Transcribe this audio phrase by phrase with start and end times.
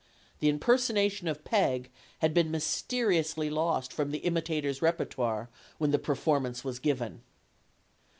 [0.39, 1.91] The impersonation of Peg
[2.21, 7.21] had been mysteriously lost from the imitator's repertoire when the perform ance was given.